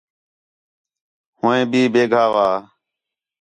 ہو 1.37 1.47
عیں 1.53 1.65
بھی 1.71 1.81
بیگھاوا 1.93 2.47